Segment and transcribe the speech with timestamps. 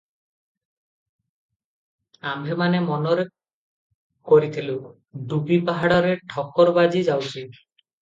[2.31, 3.27] ଆମ୍ଭେମାନେ ମନରେ
[4.33, 4.81] କରିଥିଲୁ,
[5.31, 7.51] ଡୁବି ପାହାଡରେ ଠୋକର ବାଜି ଯାଉଛି।